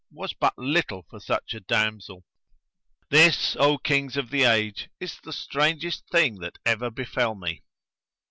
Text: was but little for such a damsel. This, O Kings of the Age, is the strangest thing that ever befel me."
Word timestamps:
was 0.11 0.33
but 0.33 0.57
little 0.57 1.03
for 1.11 1.19
such 1.19 1.53
a 1.53 1.59
damsel. 1.59 2.25
This, 3.11 3.55
O 3.57 3.77
Kings 3.77 4.17
of 4.17 4.31
the 4.31 4.45
Age, 4.45 4.89
is 4.99 5.19
the 5.21 5.31
strangest 5.31 6.09
thing 6.09 6.39
that 6.39 6.57
ever 6.65 6.89
befel 6.89 7.35
me." 7.35 7.61